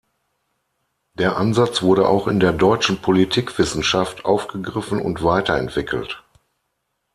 Der 1.13 1.37
Ansatz 1.37 1.83
wurde 1.83 2.09
auch 2.09 2.27
in 2.27 2.39
der 2.39 2.53
deutschen 2.53 2.97
Politikwissenschaft 3.03 4.25
aufgegriffen 4.25 4.99
und 4.99 5.23
weiterentwickelt. 5.23 6.23